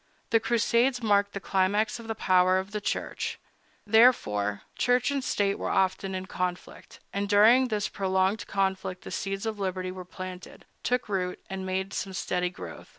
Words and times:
The 0.31 0.39
Crusades 0.39 1.03
marked 1.03 1.33
the 1.33 1.39
climax 1.39 1.99
of 1.99 2.07
the 2.07 2.15
power 2.15 2.57
of 2.57 2.71
the 2.71 2.81
Church. 2.81 3.37
Thereafter, 3.85 4.63
Church 4.75 5.11
and 5.11 5.23
State 5.23 5.59
were 5.59 5.69
often 5.69 6.15
in 6.15 6.25
conflict; 6.25 6.99
and 7.13 7.29
during 7.29 7.67
this 7.67 7.87
prolonged 7.87 8.47
conflict 8.47 9.03
the 9.03 9.11
seeds 9.11 9.45
of 9.45 9.59
liberty 9.59 9.91
were 9.91 10.03
planted, 10.03 10.65
took 10.81 11.07
root, 11.07 11.39
and 11.51 11.67
made 11.67 11.93
some 11.93 12.13
sturdy 12.13 12.49
growth. 12.49 12.89